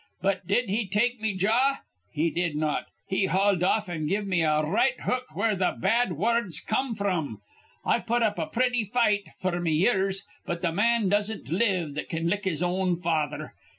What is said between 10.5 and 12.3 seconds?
th' man doesn't live that can